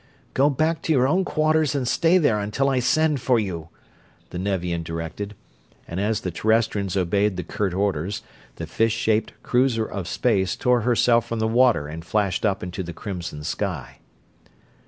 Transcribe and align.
"Go 0.33 0.49
back 0.49 0.81
to 0.81 0.91
your 0.91 1.07
own 1.07 1.23
quarters 1.23 1.75
and 1.75 1.87
stay 1.87 2.17
there 2.17 2.39
until 2.39 2.69
I 2.71 2.79
send 2.79 3.21
for 3.21 3.39
you," 3.39 3.69
the 4.31 4.39
Nevian 4.39 4.81
directed, 4.81 5.35
and 5.87 5.99
as 5.99 6.21
the 6.21 6.31
Terrestrials 6.31 6.97
obeyed 6.97 7.37
the 7.37 7.43
curt 7.43 7.75
orders 7.75 8.23
the 8.55 8.65
fish 8.65 8.93
shaped 8.93 9.33
cruiser 9.43 9.85
of 9.85 10.07
space 10.07 10.55
tore 10.55 10.81
herself 10.81 11.27
from 11.27 11.37
the 11.37 11.47
water 11.47 11.87
and 11.87 12.03
flashed 12.03 12.47
up 12.47 12.63
into 12.63 12.81
the 12.81 12.93
crimson 12.93 13.43
sky. 13.43 13.99